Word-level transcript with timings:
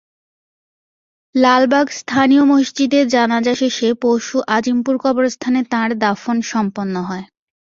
লালবাগ 1.35 1.87
স্থানীয় 1.91 2.43
মসজিদে 2.45 2.99
জানাজা 3.07 3.53
শেষে 3.55 3.87
পরশু 4.01 4.37
আজিমপুর 4.47 4.95
কবরস্থানে 4.97 5.59
তাঁর 5.71 5.89
দাফন 5.97 6.37
সম্পন্ন 6.51 6.95
হয়। 7.03 7.25